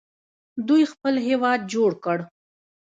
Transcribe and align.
دوی 0.67 0.83
خپل 0.93 1.13
هیواد 1.27 1.59
جوړ 1.73 1.91
کړ. 2.03 2.17